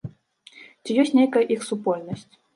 Ці 0.83 0.95
ёсць 1.03 1.13
нейкая 1.19 1.45
іх 1.59 1.69
супольнасць? 1.69 2.27